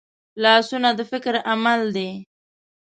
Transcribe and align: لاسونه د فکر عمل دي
لاسونه 0.43 0.89
د 0.97 0.99
فکر 1.11 1.33
عمل 1.51 1.81
دي 1.95 2.09